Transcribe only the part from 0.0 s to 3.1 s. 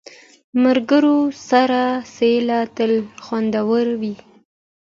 د ملګرو سره سیل تل